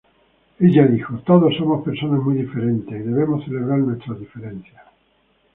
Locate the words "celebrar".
3.45-3.77